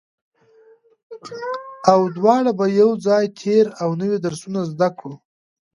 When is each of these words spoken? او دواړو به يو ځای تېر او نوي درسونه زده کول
او 1.91 1.99
دواړو 2.17 2.51
به 2.59 2.65
يو 2.81 2.89
ځای 3.05 3.25
تېر 3.39 3.65
او 3.81 3.89
نوي 4.01 4.17
درسونه 4.25 4.59
زده 4.71 4.87
کول 4.97 5.15